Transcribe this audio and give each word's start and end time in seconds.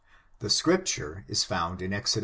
This 0.39 0.55
scripture 0.55 1.25
is 1.27 1.43
found 1.43 1.79
in 1.79 1.93
Exod. 1.93 2.19